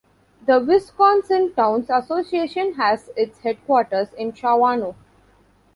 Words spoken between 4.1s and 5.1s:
in Shawano.